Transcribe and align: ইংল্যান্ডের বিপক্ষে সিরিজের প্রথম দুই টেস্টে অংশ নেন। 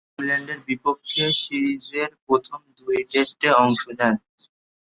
ইংল্যান্ডের 0.11 0.59
বিপক্ষে 0.67 1.23
সিরিজের 1.41 2.09
প্রথম 2.25 2.59
দুই 2.77 2.97
টেস্টে 3.11 3.49
অংশ 3.63 3.81
নেন। 3.99 4.15